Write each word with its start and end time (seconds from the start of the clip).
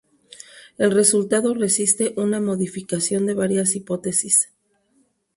El 0.79 0.89
resultado 0.89 1.53
resiste 1.53 2.15
una 2.17 2.41
modificación 2.41 3.27
de 3.27 3.35
varias 3.35 3.75
hipótesis. 3.75 4.49